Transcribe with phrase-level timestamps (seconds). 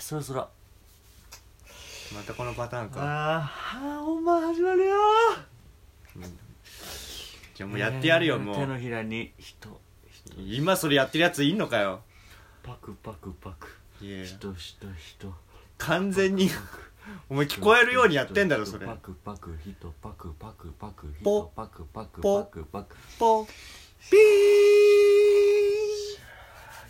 [0.00, 0.48] そろそろ。
[2.14, 3.00] またこのパターンか。
[3.02, 4.94] あー本番始まるよ
[7.54, 8.56] じゃあもうやってやるよえーもう。
[8.56, 9.68] 手のひらに人。
[10.10, 10.40] 人。
[10.40, 12.02] 今それやってるやついんのかよ。
[12.62, 13.68] パクパクパク。
[14.00, 14.24] いや。
[14.24, 15.32] 人人人。
[15.78, 16.50] 完全に。
[17.28, 18.86] お前聞こえるようにやってんだろそれ。
[18.86, 21.42] パクパク人パクパクパクポ。
[21.42, 22.42] 人パクパクポ。
[22.42, 22.96] パクパク。
[23.18, 23.46] ポ。
[24.10, 24.20] ピー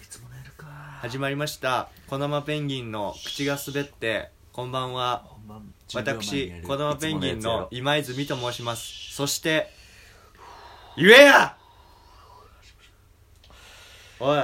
[0.02, 0.66] いつものやるか
[1.05, 1.91] 始まりました。
[2.09, 5.26] こだまペンギンの口が滑ってこんばんは。
[5.93, 9.12] 私こだまペンギンのい今泉と申します。
[9.14, 9.68] そして
[10.96, 11.57] 言えや!
[14.18, 14.39] おい。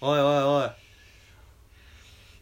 [0.00, 0.70] おいおいおい。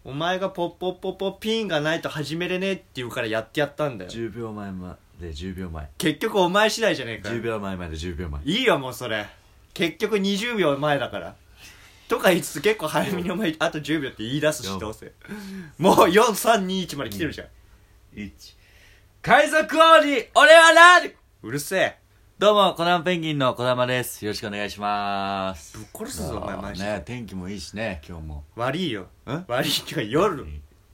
[0.04, 4.10] お前がポッポッポッポピンがないと始めれねえって言うからやってやったんだよ。
[4.10, 5.86] 10秒前まで10秒前。
[5.98, 7.34] 結局お前次第じゃねえかよ。
[7.34, 8.40] 10秒前まで10秒前。
[8.42, 9.26] いいよもうそれ。
[9.74, 11.36] 結局20秒前だから
[12.10, 15.12] とか言いつつ結構早めにお前あと10秒って言い出すしどうせ。
[15.78, 17.48] もう4321まで来てるじゃん。
[18.18, 18.32] 1
[19.22, 21.16] 海賊王に俺はなる。
[21.44, 21.98] うるせえ。
[22.36, 24.24] どうも、コナンペンギンの小玉です。
[24.24, 25.78] よろしくお願いします。
[25.78, 26.88] ぶっ殺すぞお前マジで。
[26.88, 28.44] ね、天気もいいしね、今日も。
[28.56, 29.02] 悪いよ。
[29.28, 30.44] ん悪いっていうか夜。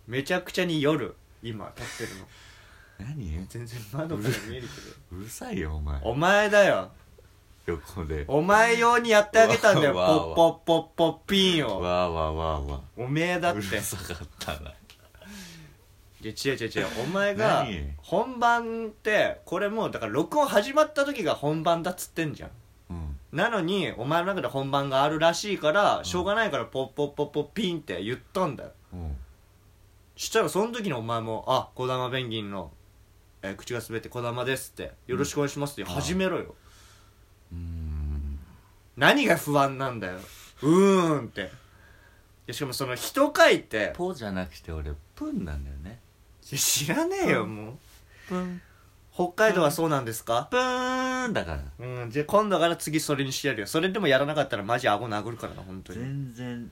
[0.06, 2.26] めちゃくちゃに夜今立ってるの。
[3.16, 3.46] 何？
[3.48, 5.98] 全然窓から見えるけうるさいよ、お前。
[5.98, 6.90] どお前だよ
[7.66, 8.24] 横で。
[8.28, 13.58] お前用にやってあげたんだよポッポッポッポッピンをわーわーわーわおめえだっー。
[13.58, 14.72] うてるさかったな。
[16.22, 17.92] いや違う違う違うお前が何？
[17.98, 22.50] 本番ってこれもうだから録音始まった時が本番だっつってんじゃん
[22.90, 23.16] うん。
[23.32, 29.16] なのにお前の中で本番があるらしいからしょうがないからポッポッポッポッピンって言ったんだようん。
[30.16, 32.70] したらその時にお前も「あ児玉ペンギンの、
[33.42, 36.54] えー口が滑って児玉です」って「よろしくお願いします」って始めろよ。
[38.96, 40.18] 何が不安なんだよ。
[40.62, 41.42] うーんって。
[41.42, 41.44] い
[42.46, 43.92] やしかもその人書いて。
[43.94, 46.00] ポじゃなくて俺、プンなんだよね。
[46.50, 47.74] いや知らねえよもう。
[48.28, 48.62] プン。
[49.12, 50.46] 北海道はそうなんですか？
[50.50, 51.86] プーンだから。
[52.02, 52.10] うん。
[52.10, 53.66] じゃあ今度から次それにしてやるよ。
[53.66, 55.98] それでもやらなかったらマジ顎殴るからな本当に。
[55.98, 56.70] 全然、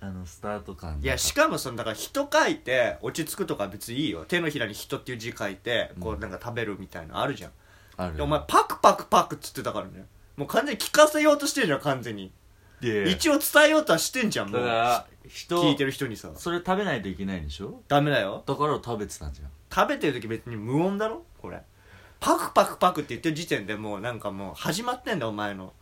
[0.00, 4.24] あの、スタート感いやしかもそのだから人書いて落ち着くとか別にいいよ。
[4.24, 7.50] 手のひらに人っていう字書いてこうなんか食べるみたいなのあるじゃん、
[7.96, 8.16] ある。
[8.16, 10.06] でお前パクパクパクっつってたからね。
[10.36, 12.32] もう完全に聞かせようとしてるじゃん完全に。
[12.82, 14.60] 一応伝えようとはしてんじゃんもう。
[14.62, 16.30] だから、人、聞いてる人にさ。
[16.34, 17.82] それ食べないといけないんでしょ？
[17.88, 18.42] ダメだよ。
[18.46, 19.50] だから食べてたんじゃん。
[19.70, 21.24] 食べてる時別に無音だろ？
[21.42, 21.60] これ。
[22.20, 25.74] パクパクパクって言ってる時点でもうなんかもう始まってんだよお前の。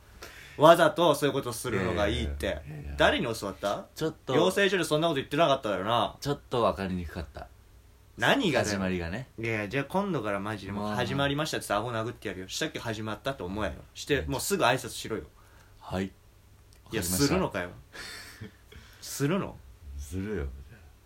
[0.57, 2.47] わざとそういうことするのがいいって。
[2.47, 3.87] いやいやいやいや誰に教わった？
[3.95, 6.17] ちょっと、養成所でそんなこと言ってなかったよな。
[6.21, 7.43] ちょっと分かりにくかった。
[7.43, 7.47] 始
[8.19, 8.79] 何がだよ。
[8.81, 9.29] まりがね。
[9.39, 10.97] いやいやじゃあ今度からマジでもうまあ。
[10.97, 12.49] 始まりましたってさ顎殴ってやるよ。
[12.49, 13.75] したっけ始まったと思えよ。
[13.95, 15.23] してもうすぐ挨拶しろよ。
[15.81, 16.07] はい。
[16.07, 16.21] いやわか
[16.93, 17.17] りました。
[17.17, 17.49] するの？
[17.51, 17.71] かよ
[19.01, 19.57] するの
[19.99, 20.47] するよ。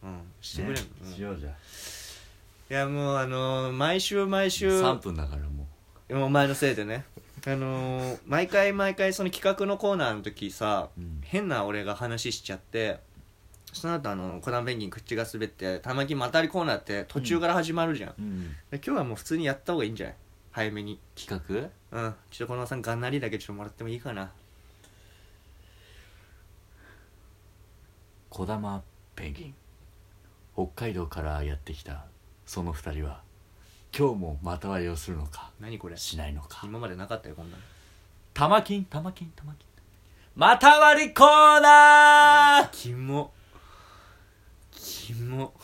[0.02, 0.20] うん。
[0.40, 0.88] してくれんの、ね。
[1.04, 1.12] うん。
[1.14, 1.52] しようじゃい
[2.74, 7.04] やもうあのー毎週毎週3分だからもお前のせいでね。
[7.46, 11.20] あのー毎回毎回その企画のコーナーの時さ、うん。
[11.24, 13.00] 変な俺が話しちゃって
[13.72, 20.16] その後あのコナンペンギン口が滑って玉木またりコーナーって途中から始まるじゃん、う、うん、で今日はもう普通にやった方がいいんじゃない？
[20.52, 21.00] 早めに。
[21.16, 21.98] 企画？
[21.98, 22.14] うん。
[22.30, 24.30] ちょっとこのおさんがんなりだけちょっともらってもいいかな？
[28.28, 28.82] 児玉
[29.16, 29.54] ペンギン。
[30.54, 32.04] 北海道からやってきた
[32.44, 33.22] その2人は
[33.96, 35.50] 今日もまた割りをするのか？
[35.58, 35.96] 何これ？
[35.96, 36.60] しないのか？
[36.64, 37.62] 今までなかったよこんなの。
[38.34, 38.84] 玉金？
[38.84, 39.32] 玉金？
[39.34, 39.66] 玉金？
[40.36, 42.68] また割りコーナー！
[42.72, 43.32] キモ
[45.32, 45.54] キモ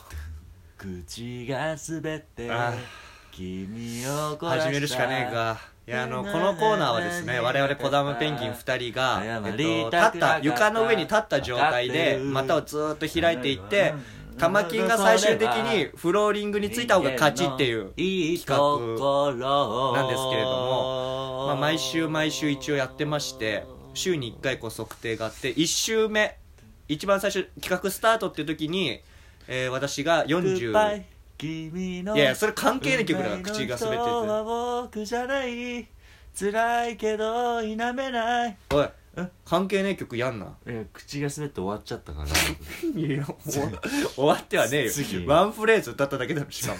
[0.78, 2.72] 口が滑ってあ
[3.30, 4.64] 君を怒らした。
[4.64, 5.58] 始めるしかねえか。
[5.86, 13.92] いやあのこのコーナーはですね我々児玉ペンギン2人が、謝えっりと、立った床の上に立った状態で股をずーっと開いていって
[14.38, 18.64] 玉金が最終的にフローリングについた方が勝ちっていういい企画
[19.34, 26.38] なんですけれども、まあ、毎週毎週一応やってまして週に1回こう測定があって1週目
[26.88, 29.02] 一番最初企画スタートっていう時に、
[29.48, 31.02] えー私が40
[31.38, 33.98] 君のいやいやそれ関係ない曲だから口が滑っ
[34.90, 35.04] て
[35.86, 35.98] て。
[36.38, 38.56] 辛いけど否めない。
[38.72, 38.88] おい
[39.44, 40.54] 関係ねえ曲やんな。
[40.92, 42.28] 口が滑って終わっちゃったから。
[43.00, 43.26] いや
[44.14, 44.90] 終わってはねえよ。
[44.92, 45.26] 次。
[45.26, 46.78] ワンフレーズ歌っただけだろしかも。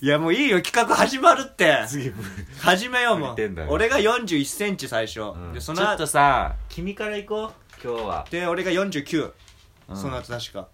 [0.00, 1.84] いやもういいよ企画始まるって。
[1.86, 2.12] 次。
[2.58, 3.36] 始めようもう。
[3.68, 5.20] 俺が4 1センチ最初、
[5.52, 7.52] でそのちょっとさ君から行こう
[7.86, 9.32] 今日は、で俺が49、
[9.90, 9.96] うん。
[9.96, 10.66] その後確か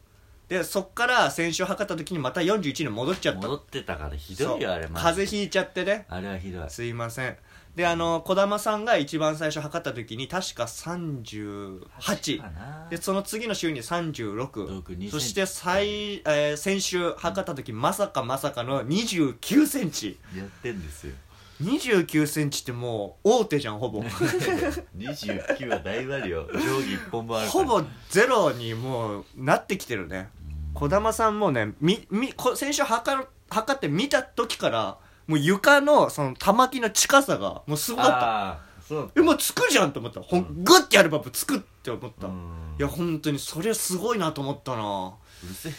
[0.51, 3.43] でそっから先週測った時にまた41に戻っちゃった。
[3.43, 5.01] 戻ってたからひどいよあれマジで。
[5.01, 6.07] 風邪ひいちゃってね。
[6.09, 6.69] あれはひどい。
[6.69, 7.37] すいません。
[7.77, 12.89] であの児玉さんが一番最初測った時に確か38かな。
[12.91, 20.19] でその次の週に36 6そして最、えー先週測った時まさかまさかの2 9センチ。
[20.37, 21.15] やってんですよ。
[21.63, 24.03] 2 9センチってもう大手じゃんほぼ。
[24.99, 30.29] 29はだいぶあるよ定規一本もあるほぼゼロにもうなってきてるね
[30.75, 38.17] 児玉さんもねみみこ先週測る測って見た時からもう床のその玉木の近さがもうすごかった。
[38.17, 39.11] ああそう。
[39.17, 40.21] えもうつくじゃんと思った。
[40.21, 42.77] ほんグッてやればつくって思った、いうん。
[42.79, 45.15] や本当にそれすごいなと思ったな。
[45.45, 45.77] うるせえよ。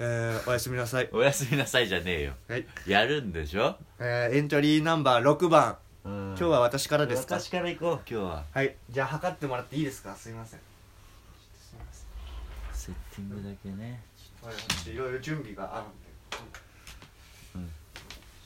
[0.00, 2.32] えー、おやすみなさい、おやすみなさいじゃねえよ。
[2.48, 2.66] はい。
[2.86, 3.76] やるんでしょ？
[4.00, 5.76] えー、エントリーナンバー6番。
[6.04, 7.38] 今今日は私からですか？
[7.38, 8.44] 私から行こう今日は。
[8.52, 8.74] はい。
[8.90, 10.16] じゃあ測ってもらっていいですか？
[10.16, 10.60] すいません
[12.82, 14.00] セッティングだけね。
[14.42, 14.50] は
[14.92, 15.84] いろいろ準備があ
[17.54, 17.70] るん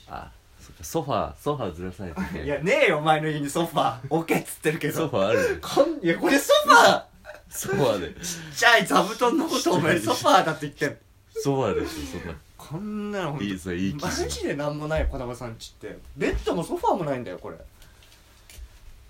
[0.09, 0.31] あ
[0.61, 0.85] そっか。
[0.85, 4.07] ソファーソファーずらされていやねえよお前の家にソファー。
[4.11, 4.95] 置けっつってるけど。
[4.95, 7.03] ソファーあるこんいやこれソファー。
[7.49, 8.21] ソファーで。
[8.21, 10.97] ちっちゃい座布団のことお前ソファーだって言ってん
[11.31, 12.39] ソファーですよそんな。
[12.59, 15.97] こんなのほんといいぞいいマジでなんもないよ児玉さんちって。
[16.15, 17.57] ベッドもソファーもないんだよこれ。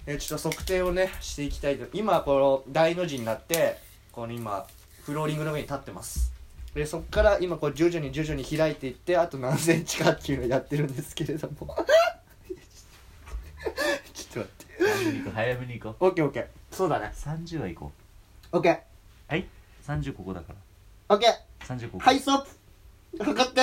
[0.07, 1.87] えちょっと測定をねしていきたいと。
[1.93, 2.39] 今こ
[2.69, 3.79] の大の字になって
[4.13, 4.65] この今
[5.07, 6.33] フローリングの上に立ってます。
[6.75, 11.77] でそっから今こう徐々に徐々に開いていってあと何センチかっていうのをやってるんですけれども。
[14.13, 14.67] ちょっと待って。
[14.81, 15.33] 早めに行こう。
[15.33, 16.47] 早めに行こオッケーオッケー。
[16.73, 17.13] そうだね。
[17.15, 17.93] う30は行こ
[18.53, 18.75] オッケー。
[18.77, 18.81] う
[19.29, 19.47] はい
[19.87, 20.53] ？30ここだか
[21.09, 21.31] オッケー。
[21.31, 22.05] ら30ここ。
[22.05, 22.47] はいストッ
[23.19, 23.25] プ。
[23.25, 23.61] 測って。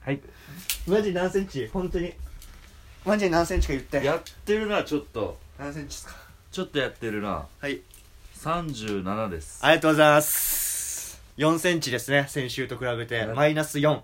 [0.00, 0.20] はい。
[0.88, 1.68] マジ何センチ？
[1.68, 2.14] 本当に。
[3.04, 4.02] マジで何センチか言って。
[4.04, 5.38] やってるなちょっと。
[5.58, 6.25] 何センチですか？
[6.56, 7.46] ちょっとやってるな。
[7.60, 7.82] はい。
[8.38, 9.58] 37です。
[9.62, 11.20] ありがとうございます。
[11.36, 13.26] 4センチですね先週と比べて。
[13.26, 14.00] マイナス4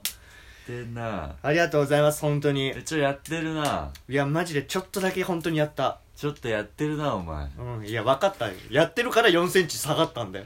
[0.69, 1.37] でな。
[1.43, 2.66] ありがとうございます本当に。
[2.66, 3.90] えちょやってるな。
[4.06, 6.00] いやマジでちょっとだけ本当にやった。
[6.14, 7.46] ちょっとやってるなお前。
[7.58, 8.54] うんいや分かったよ。
[8.70, 10.44] やってるから4センチ下がったんだよ。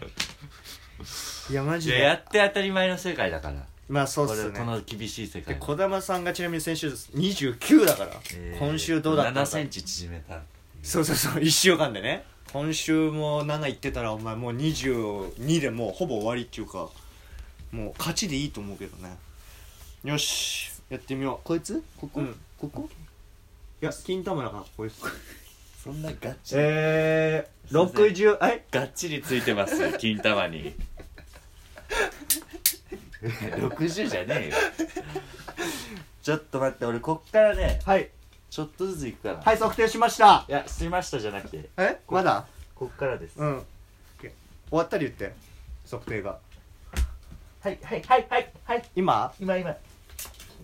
[1.51, 1.97] いやマジで。
[1.97, 3.67] いややって当たり前の世界だから。
[3.89, 9.43] まあそうっこれすねこの厳しい世で界児玉さんがちなみに先週29だから、えー今週どうだったのか。
[9.43, 10.41] 7センチ縮めた
[10.87, 11.33] そうそうそう。
[11.43, 12.25] 1週間でね。
[12.53, 16.89] 今週も7いってたらお前もう22でもうほぼ終わりっていうか
[17.73, 19.17] もう勝ちでいいと思うけどね。
[20.05, 21.47] よしやってみよう。
[21.47, 21.83] こいつ？
[22.01, 22.37] こうん。
[22.59, 22.89] ここ？
[23.83, 25.03] いや金玉だからこいつ。
[25.83, 26.55] そんなガッチ。
[26.57, 28.15] えー、すいません。
[28.15, 28.65] 60え？
[28.71, 30.73] がっちりついてます 金玉に。
[33.23, 34.55] 60じゃねえよ。
[36.23, 38.09] ちょっと待って俺こっからねはい
[38.51, 40.45] ちょっとずついくから、はい測定しました。
[40.49, 41.69] いやしましたじゃなくて。
[41.77, 41.99] え？
[42.09, 42.47] まだ？
[42.75, 43.63] こっからです、うん。
[44.21, 44.31] 終
[44.79, 45.35] わったら言って。
[45.91, 46.39] 測定が。
[47.63, 48.83] はいはいはいはいはい。
[48.97, 49.33] 今？
[49.41, 49.75] 今今。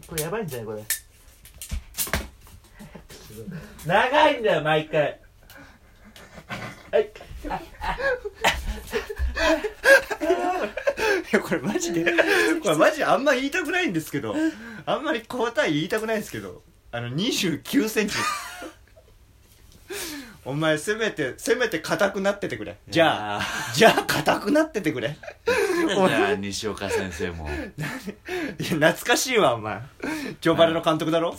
[0.06, 0.67] これやばいんじゃない？
[0.67, 0.82] これ。
[3.87, 5.20] 長いんだよ毎回。
[6.93, 7.11] はい。
[11.32, 12.05] いやこれマジで。
[12.62, 14.34] これマジであんま言いたくないんですけど。
[14.84, 16.62] あんまり答え言いたくないんですけど
[16.93, 18.15] あの2 9センチ。
[20.44, 22.77] お前せめてせめて硬くなっててくれ。
[22.89, 23.43] じゃああ
[23.75, 25.17] じゃあ硬くなっててくれ。
[25.47, 27.49] じゃあ西岡先生も。
[28.59, 29.81] いや懐かしいわお前。
[30.41, 31.35] ジョバレの監督だろ？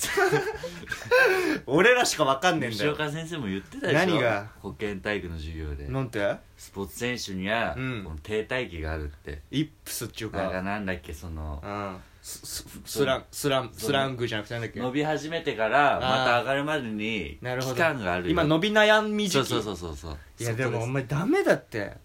[1.66, 2.92] 俺らしかわかんねえんだよ。
[2.92, 4.00] 西岡先生も言ってたでしょ。
[4.00, 4.48] 何が？
[4.60, 5.88] 保健体育の授業で。
[5.88, 6.36] なんて？
[6.58, 8.04] スポーツ選手には、うん。
[8.04, 9.42] この停滞期があるって。
[9.52, 11.98] イップスっちゅうなんかかなんだっけそのうん。
[12.22, 14.80] スススランスランスラングじゃなくてなんだっけ？
[14.80, 19.48] 伸び始めてからまた上がるまでになるほど期間があるよ今伸び悩み時期。
[19.48, 20.18] そうそうそうそうそう。
[20.40, 21.98] いやでもお前ダメだって。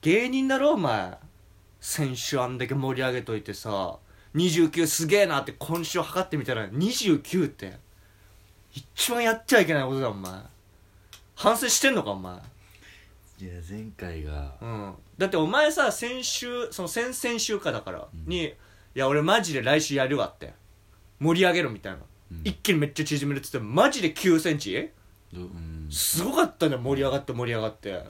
[0.00, 1.16] 芸人だろお前。
[1.80, 3.96] 先週あんだけ盛り上げといてさ。
[4.34, 7.78] 29すげえなって今週測ってみたら29って
[8.74, 10.32] 一番やっちゃいけないことだお前。
[11.36, 12.34] 反省してんのかお前。
[13.40, 14.54] いや前回が。
[14.60, 14.94] うん。
[15.18, 18.52] だってお前さ先週その先々週かだからに、い
[18.94, 20.54] や俺マジで来週やるわって。
[21.20, 21.98] 盛り上げろみたいな、
[22.32, 22.40] うん。
[22.44, 24.90] 一気にめっちゃ縮めるっつってマジで9センチ？
[25.32, 25.88] どうん。
[25.90, 27.94] すごかったね盛り上がって盛り上がって。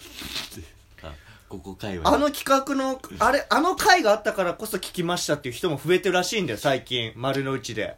[1.02, 1.12] あ
[1.48, 2.08] ここ会話。
[2.08, 7.12] あの企画のあれあの回があったからこそ聞きましたっていう人も増えてるらしいんだよ最近。
[7.16, 7.96] 丸の内で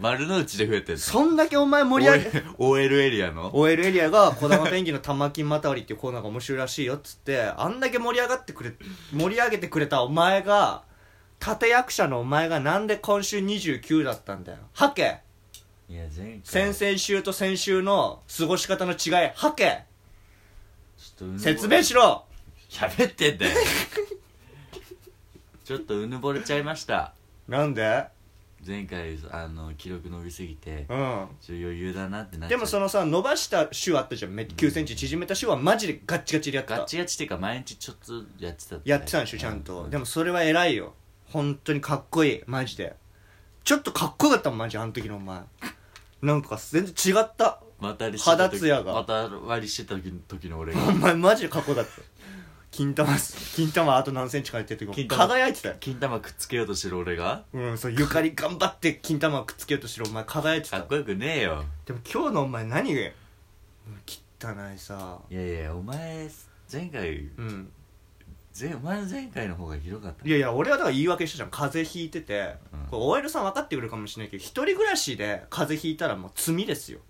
[0.00, 8.72] 丸の内で増えてるそんだけお前盛り上げ OL エリアの？OL エリアが児玉ペンギンの玉金またわりっていうコーナーが面白いらしいよっつってあんだけ盛り上がってくれ
[9.12, 10.82] 盛り上げてくれたお前が
[11.44, 14.58] 立役者のお前がなんで今週29だったんだよ。
[14.74, 15.18] はけ。
[15.88, 16.72] いや前回。
[16.72, 19.84] 先々週と先週の過ごし方の違いはけ。
[20.96, 22.24] ちょっとうぬぼ説明しろ。
[22.70, 23.56] 喋ってんだよ。
[25.64, 27.12] ちょっとうぬぼれちゃいました。
[27.48, 28.06] なんで？
[28.64, 30.96] 前回あの記録伸びすぎてうん。
[31.48, 34.32] 余裕だなってなっでもそのさ伸ばした週あったじゃん。
[34.32, 36.78] め9センチ縮めた週はマジでガッチガチでやってた。
[36.80, 40.94] ガチガチっていうか毎日ちょっとやってたやってたんでしょちゃんと、うでもそれは偉いよ。
[41.30, 42.42] 本当にかっこいい。
[42.46, 42.94] マジで。
[43.64, 45.40] ちょっとかっこよかったもんマジあの時のお前。
[46.20, 47.60] なんか全然違った。
[47.80, 48.92] またりしてた時肌ツヤが。
[48.94, 50.80] また割りしてた時時の俺が。
[50.84, 51.90] お前マジでかっこよかった
[52.72, 53.16] 金玉
[53.54, 54.94] 金玉あと何センチかやってる時も。
[54.94, 55.28] 金玉。
[55.28, 55.76] 輝いてたよ。
[55.78, 57.44] 金玉くっつけようとしてる俺が？
[57.52, 61.64] うんそうゆかり頑張って金玉をくっつけようとしてるお前輝いてかったこよくねえよ。
[61.84, 63.00] でも今日のお前何が
[64.06, 66.28] 汚いさいやいやお前
[66.72, 67.70] 前回うん。
[68.58, 70.26] 前お前の前回の方がひどかった。
[70.26, 71.50] いやいや俺はだから言い訳したじゃん。
[71.50, 72.86] 風邪ひいてて、うん。
[72.90, 77.00] これ OL さん分かってくれるかもしれないけど一人暮らしで風邪ひいたらもう罪ですよ。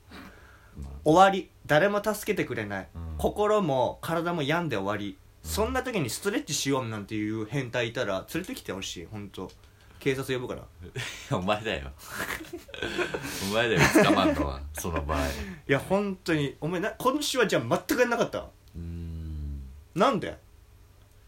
[0.76, 0.92] まあ。
[1.04, 1.50] 終わり。
[1.66, 3.02] 誰も助けてくれない、うん。
[3.19, 9.09] 心も体も病んで終わり、そんな時にストレッチしようなんていう変態いたら連れてきてほしい。
[9.11, 9.51] 本当。
[9.99, 10.63] 警察呼ぶから。
[10.63, 10.65] い
[11.35, 11.91] お前だよ。
[13.51, 14.61] お前だよ捕まんのは。
[14.75, 15.27] その場合。
[15.67, 16.57] や本当に。
[16.61, 18.39] お前な今週はじゃあ全くやんなかった？
[18.41, 19.63] うーん。
[19.95, 20.37] なんで？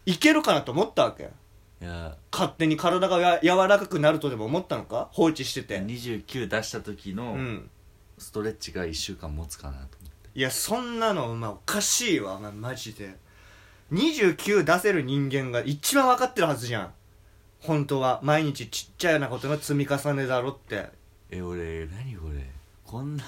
[0.06, 1.30] いけるかなと思ったわけ？
[1.80, 2.16] いや。
[2.33, 5.09] 勝手に体がや柔らかくなるとでも思ったのか？
[5.12, 5.80] 放置してて。
[5.80, 7.71] 29出した時うのん。
[8.18, 10.30] ストレッチが1週間持つかなと思って。
[10.37, 12.38] いやそんなのお前おかしいわ。
[12.40, 13.16] マジで
[13.94, 16.92] 29出せる人間が一番分かってるはずじゃん。
[17.60, 18.20] 本当は。
[18.22, 20.86] 毎日ちっちゃいなことの積み重ねだろって。
[21.30, 22.44] え俺何これ？
[22.84, 23.24] こんな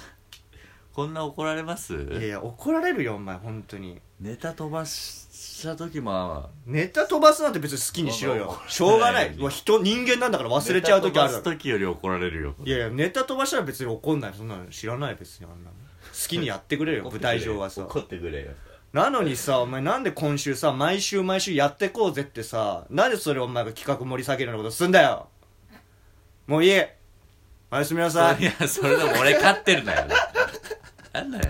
[0.92, 1.94] こんな怒られます？
[1.94, 4.00] いやいや怒られるよお前本当に。
[4.20, 8.58] ネタ飛ばした時もネタ飛ばすなんて別に好きにしろよ。
[8.66, 9.36] しょうがない。
[9.50, 11.32] 人人間なんだから忘れちゃう時ある。
[11.32, 14.34] ネタ飛ばす時より怒られるよいやいやネタ飛ばしたら別に怒んない。
[14.34, 15.76] そんなの知らない別にあんなの。
[16.12, 17.10] 好きにやってくれる よ。
[17.10, 18.52] 舞台上はさ怒ってくれよ
[18.92, 25.28] なのにさお前なんで今週さ毎週毎週やってこうぜってさなんでそれお前が企画盛り下げるようなことすんだよ。
[26.46, 26.80] もういい。
[27.70, 28.42] おやすみなさい。
[28.42, 30.06] いやそれでも俺勝ってるんだよ
[31.12, 31.44] なんだよ